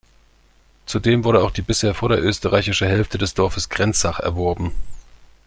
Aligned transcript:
Zudem 0.87 1.23
wurde 1.23 1.43
auch 1.43 1.51
die 1.51 1.61
bisher 1.61 1.93
vorderösterreichische 1.93 2.87
Hälfte 2.87 3.19
des 3.19 3.35
Dorfes 3.35 3.69
Grenzach 3.69 4.19
erworben. 4.19 4.73